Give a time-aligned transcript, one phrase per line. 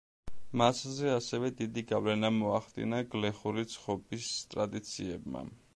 [0.61, 5.51] მასზე ასევე დიდი გავლენა მოახდინა გლეხური ცხობის ტრადიციებმა.